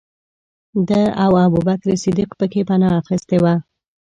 [0.87, 3.55] ده او ابوبکر صدیق پکې پنا اخستې وه.